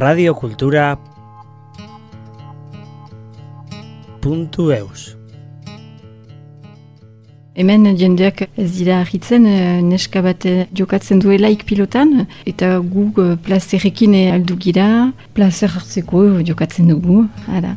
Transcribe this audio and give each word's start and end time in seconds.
radiokultura 0.00 0.98
puntu 4.20 4.70
eus. 4.72 5.16
Hemen 7.54 7.84
jendeak 7.98 8.46
ez 8.56 8.70
dira 8.78 9.00
ahitzen 9.04 9.44
eh, 9.44 9.82
neska 9.84 10.22
bat 10.24 10.46
eh, 10.48 10.64
jokatzen 10.72 11.20
duelaik 11.20 11.66
pilotan 11.68 12.24
eta 12.48 12.78
gu 12.80 13.10
eh, 13.20 13.34
plazerrekin 13.44 14.16
aldu 14.32 14.56
gira, 14.64 14.88
plazer 15.36 15.68
hartzeko 15.76 16.24
jokatzen 16.48 16.88
dugu, 16.94 17.26
ara. 17.48 17.76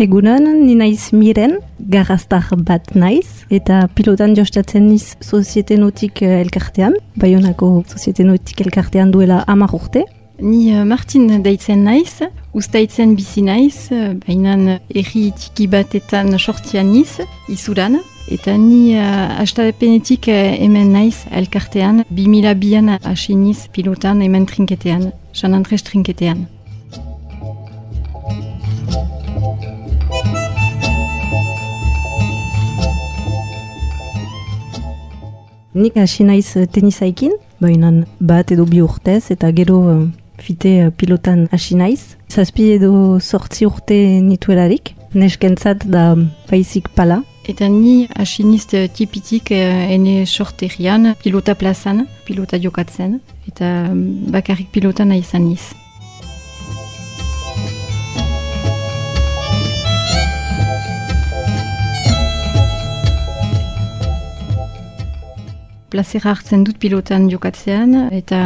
Egunan, 0.00 0.46
ni 0.64 0.72
naiz 0.80 1.10
miren, 1.12 1.58
garaztar 1.92 2.46
bat 2.64 2.86
naiz, 2.96 3.42
eta 3.52 3.82
pilotan 3.92 4.32
jostatzen 4.32 4.86
niz 4.88 5.18
Soziete 5.20 5.76
Notik 5.76 6.22
elkartean, 6.24 6.94
Bayonako 7.20 7.82
Soziete 7.84 8.24
Notik 8.24 8.62
elkartean 8.64 9.10
duela 9.12 9.42
amar 9.44 9.74
urte. 9.76 10.06
Ni 10.40 10.72
Martin 10.88 11.42
daitzen 11.44 11.84
naiz, 11.84 12.22
ustaitzen 12.56 13.12
bizi 13.18 13.44
naiz, 13.44 13.90
baina 14.22 14.78
erri 14.88 15.26
tiki 15.36 15.66
batetan 15.68 16.32
sortian 16.38 16.88
niz, 16.94 17.18
izuran, 17.52 17.98
eta 18.32 18.54
ni 18.56 18.94
uh, 18.94 19.42
astapenetik 19.42 20.30
hemen 20.32 20.94
naiz 20.96 21.26
elkartean, 21.28 22.06
2000 22.08 22.56
bian 22.62 22.88
hasi 22.96 23.36
niz 23.36 23.66
pilotan 23.68 24.24
hemen 24.24 24.48
trinketean, 24.48 25.10
San 25.36 25.52
Andres 25.60 25.84
trinketean. 25.84 26.46
Nik 35.70 35.94
hasi 35.96 36.24
naiz 36.26 36.56
tenisaikin, 36.74 37.36
baina 37.62 37.92
bat 38.18 38.50
edo 38.50 38.64
bi 38.66 38.80
urtez 38.82 39.30
eta 39.30 39.52
gero 39.54 39.76
uh, 39.86 40.00
fite 40.42 40.72
uh, 40.82 40.90
pilotan 40.90 41.44
hasi 41.52 41.76
naiz. 41.78 42.16
Zazpi 42.26 42.72
edo 42.74 43.20
sortzi 43.20 43.68
urte 43.68 43.94
nituelarik, 44.24 44.96
neskentzat 45.14 45.86
da 45.86 46.16
baizik 46.50 46.90
pala. 46.96 47.20
Eta 47.46 47.68
ni 47.70 48.08
hasi 48.18 48.42
niz 48.48 48.64
tipitik 48.66 49.52
ene 49.54 50.26
sorterian 50.26 51.14
pilota 51.22 51.54
plazan, 51.54 52.02
pilota 52.26 52.58
jokatzen, 52.58 53.20
eta 53.46 53.70
bakarrik 54.34 54.74
pilotan 54.74 55.14
nahi 55.14 55.22
izan 55.22 55.46
niz. 55.52 55.70
Plazera 65.90 66.30
hartzen 66.34 66.64
dut 66.64 66.78
pilotan 66.82 67.28
jokatzean 67.30 67.96
eta 68.14 68.40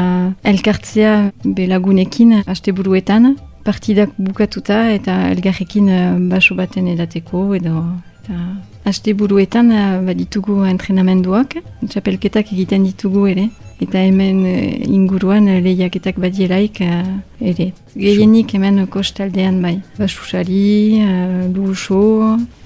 elkartzea 0.45 1.14
belagunekin 1.45 2.41
haste 2.47 2.73
buruetan, 2.73 3.34
partidak 3.64 4.12
bukatuta 4.19 4.84
eta 4.92 5.17
elgarrekin 5.33 5.89
uh, 5.89 6.17
baso 6.31 6.56
baten 6.59 6.89
edateko 6.92 7.47
edo 7.56 7.83
eta 8.23 8.41
haste 8.84 9.14
buruetan 9.17 9.73
uh, 9.73 10.01
baditugu 10.05 10.62
entrenamenduak, 10.69 11.59
txapelketak 11.89 12.53
egiten 12.53 12.84
ditugu 12.89 13.27
ere 13.33 13.48
eta 13.84 14.05
hemen 14.05 14.45
uh, 14.48 14.97
inguruan 14.98 15.48
lehiaketak 15.64 16.20
badielaik 16.20 16.81
ere. 16.84 17.70
Gehienik 17.95 18.55
hemen 18.56 18.84
kostaldean 18.92 19.61
bai. 19.64 19.79
Basusari, 19.98 21.01
uh, 21.05 21.48
luxo, 21.56 22.03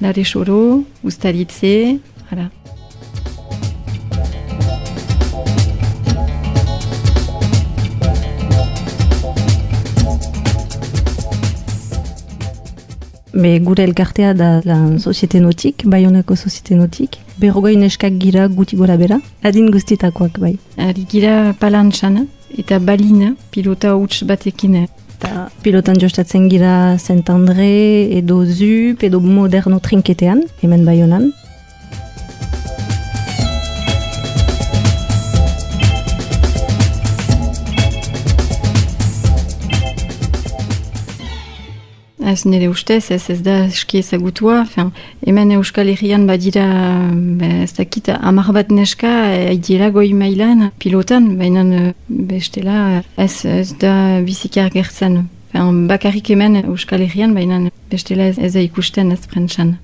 lare 0.02 0.26
xoro, 0.26 0.82
ustaritze, 1.06 1.98
hala. 2.30 2.50
Be, 13.38 13.60
gure 13.62 13.84
elkartea 13.86 14.32
da 14.34 14.60
la 14.64 14.98
Soziete 14.98 15.38
Notik, 15.38 15.84
Bayonako 15.86 16.34
Soziete 16.34 16.74
Notik. 16.74 17.20
Berrogoi 17.38 17.76
neskak 17.78 18.16
gira 18.18 18.48
guti 18.50 18.74
gora 18.76 18.96
bera, 18.98 19.20
adin 19.46 19.68
guztitakoak 19.70 20.40
bai. 20.42 20.56
Ari 20.74 21.04
gira 21.06 21.52
palantxan 21.60 22.24
eta 22.58 22.80
balina 22.82 23.36
pilota 23.54 23.94
huts 23.94 24.24
batekin. 24.26 24.88
Ta 25.22 25.46
pilotan 25.62 26.00
jostatzen 26.02 26.48
gira 26.50 26.98
Saint-André 26.98 28.10
edo 28.18 28.44
Zup 28.44 29.04
edo 29.06 29.20
Moderno 29.20 29.78
trinketean, 29.78 30.42
hemen 30.62 30.84
Bayonan. 30.84 31.30
Ez 42.28 42.44
nire 42.44 42.68
ustez, 42.68 43.10
ez 43.10 43.30
ez 43.30 43.40
da 43.40 43.54
eski 43.64 44.02
ezagutua. 44.02 44.64
Fin, 44.68 44.90
hemen 45.26 45.50
Euskal 45.56 45.88
Herrian 45.88 46.26
badira 46.28 46.66
ez 47.62 47.72
dakit 47.76 48.10
amar 48.12 48.52
bat 48.52 48.70
neska 48.74 49.08
haidira 49.48 49.88
goi 49.94 50.12
mailan 50.12 50.68
pilotan, 50.82 51.30
baina 51.40 51.64
bestela 52.08 53.02
ez, 53.16 53.44
ez 53.44 53.72
da 53.80 54.20
biziki 54.26 54.60
agertzen. 54.60 55.22
Fin, 55.54 55.86
bakarrik 55.88 56.28
hemen 56.34 56.60
Euskal 56.66 57.06
Herrian, 57.06 57.32
baina 57.38 57.64
bestela 57.90 58.28
ez, 58.28 58.36
ez 58.38 58.52
da 58.52 58.60
ikusten 58.60 59.12
ez 59.16 59.24
prentsan. 59.26 59.78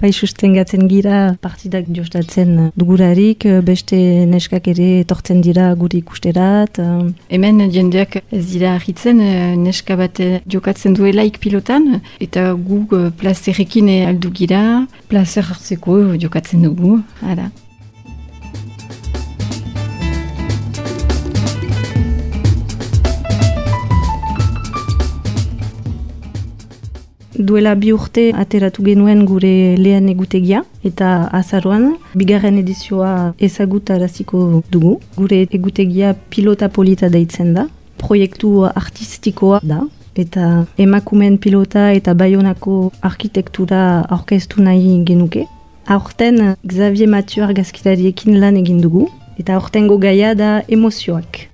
Bai 0.00 0.14
sustengatzen 0.16 0.86
gira 0.88 1.34
partidak 1.44 1.84
jostatzen 1.92 2.70
dugurarik, 2.80 3.44
beste 3.66 3.98
neskak 4.30 4.70
ere 4.72 4.86
etortzen 5.02 5.42
dira 5.44 5.66
guri 5.76 6.00
ikusterat. 6.00 6.80
Hemen 7.28 7.60
jendeak 7.74 8.22
ez 8.32 8.44
dira 8.54 8.72
ahitzen 8.78 9.20
neska 9.60 9.98
bat 10.00 10.22
jokatzen 10.48 10.96
duelaik 10.96 11.36
pilotan, 11.44 11.98
eta 12.16 12.54
gu 12.56 12.86
plazerrekin 13.20 13.92
aldu 14.08 14.32
gira, 14.32 14.86
plazer 15.12 15.44
hartzeko 15.44 16.00
jokatzen 16.16 16.64
dugu, 16.64 17.02
ara. 17.20 17.50
Duela 27.50 27.72
bi 27.74 27.88
urte 27.90 28.28
ateratu 28.38 28.84
genuen 28.86 29.24
gure 29.26 29.74
lehen 29.74 30.04
egutegia 30.12 30.60
eta 30.86 31.08
azaroan 31.34 31.96
bigarren 32.14 32.60
edizioa 32.60 33.32
ezagutaraziko 33.42 34.42
dugu. 34.70 34.92
Gure 35.16 35.40
egutegia 35.58 36.12
pilota 36.30 36.68
polita 36.70 37.10
deitzen 37.10 37.50
da, 37.56 37.66
proiektu 37.98 38.52
artistikoa 38.68 39.58
da 39.66 39.80
eta 40.14 40.46
emakumen 40.78 41.40
pilota 41.42 41.90
eta 41.98 42.14
baionako 42.14 42.92
arkitektura 43.10 43.82
orkestu 44.14 44.62
nahi 44.62 45.00
genuke. 45.10 45.48
Aurten 45.90 46.54
Xavier 46.62 47.10
Mathieu 47.10 47.48
argazkilariekin 47.48 48.38
lan 48.38 48.62
egin 48.62 48.78
dugu 48.84 49.08
eta 49.42 49.58
aurtengo 49.58 49.98
gaia 49.98 50.36
da 50.38 50.60
emozioak. 50.68 51.48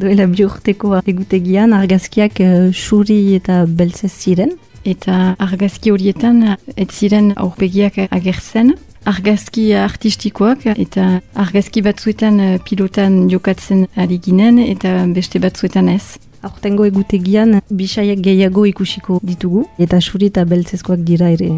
Duela 0.00 0.26
bi 0.30 0.44
urteko 0.46 1.00
egutegian 1.06 1.74
argazkiak 1.76 2.40
xuri 2.72 3.18
eta 3.38 3.64
beltzez 3.66 4.12
ziren. 4.12 4.54
Eta 4.88 5.34
argazki 5.42 5.90
horietan 5.92 6.44
ez 6.76 6.88
ziren 6.90 7.32
aurpegiak 7.36 7.98
agertzen. 8.08 8.76
Argazki 9.08 9.72
artistikoak 9.78 10.66
eta 10.74 11.08
argazki 11.34 11.82
batzuetan 11.82 12.40
pilotan 12.64 13.28
jokatzen 13.32 13.86
ari 13.96 14.18
ginen 14.24 14.58
eta 14.64 15.04
beste 15.14 15.42
batzuetan 15.42 15.88
ez. 15.92 16.16
Aurtengo 16.42 16.86
egutegian 16.86 17.60
bisaiak 17.70 18.22
gehiago 18.22 18.64
ikusiko 18.70 19.18
ditugu 19.22 19.66
eta 19.78 20.00
xuri 20.00 20.30
eta 20.32 20.44
beltzezkoak 20.44 21.06
dira 21.08 21.32
ere. 21.34 21.50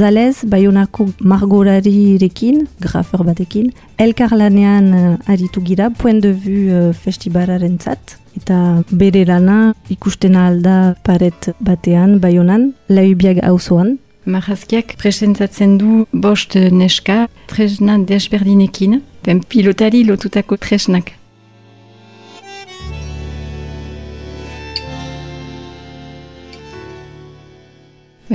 Zalez, 0.00 0.46
Bayonako 0.48 1.10
margolarirekin, 1.20 2.62
grafer 2.80 3.20
batekin, 3.26 3.66
elkarlanean 4.00 4.86
uh, 4.96 5.10
aritu 5.28 5.60
gira, 5.60 5.90
point 5.90 6.22
de 6.24 6.30
vue 6.32 6.72
uh, 6.72 6.94
festivalaren 6.96 7.76
zat, 7.76 8.16
eta 8.38 8.80
bere 8.88 9.26
lana 9.28 9.74
ikusten 9.92 10.38
alda 10.40 10.94
paret 11.04 11.50
batean, 11.60 12.16
Bayonan, 12.24 12.70
laubiag 12.88 13.42
hauzoan. 13.44 13.98
Marrazkiak 14.24 14.96
presentatzen 14.96 15.76
du 15.76 16.06
bost 16.12 16.56
neska, 16.56 17.26
tresna 17.52 17.98
desberdinekin, 18.00 19.02
pen 19.20 19.44
pilotari 19.52 20.06
lotutako 20.08 20.56
tresnak. 20.56 21.19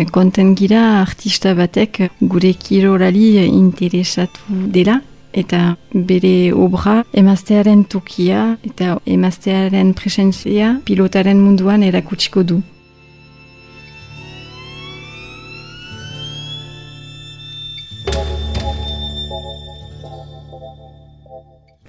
Konten 0.04 0.56
gira 0.56 1.02
artista 1.02 1.54
batek 1.56 2.02
gure 2.22 2.54
kirolari 2.54 3.46
interesatu 3.48 4.40
dela 4.74 5.00
eta 5.32 5.76
bere 5.94 6.54
obra 6.54 7.04
emaztearen 7.14 7.84
tokia 7.84 8.58
eta 8.64 8.98
emaztearen 9.06 9.94
presentzia 9.94 10.80
pilotaren 10.86 11.40
munduan 11.40 11.84
erakutsiko 11.84 12.44
du. 12.44 12.62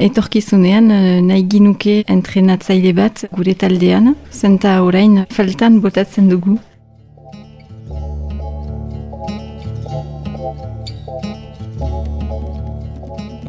Etorkizunean 0.06 0.90
eh, 0.92 1.20
nahi 1.24 1.46
ginuke 1.48 2.02
entrenatzaile 2.12 2.92
bat 2.94 3.24
gure 3.32 3.54
taldean, 3.58 4.14
zenta 4.30 4.82
orain 4.84 5.24
faltan 5.32 5.80
botatzen 5.80 6.28
dugu. 6.28 6.58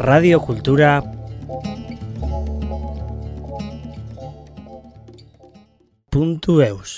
Radio 0.10 0.40
Kultura 0.40 0.92
puntu 6.10 6.62
eus 6.70 6.92